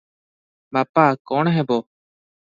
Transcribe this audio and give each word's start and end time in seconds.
ବାପା 0.77 1.03
କଣ 1.31 1.53
ହେବ?" 1.59 1.77